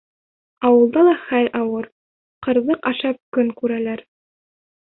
[0.69, 1.89] Ауылда ла хәл ауыр,
[2.47, 4.05] ҡырҙыҡ ашап көн күрәләр.